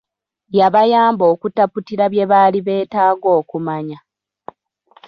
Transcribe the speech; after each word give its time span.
Yabayamba 0.59 1.23
okutaputira 1.33 2.05
bye 2.13 2.25
baali 2.31 2.59
beetaaga 2.67 3.27
okumanya. 3.39 3.97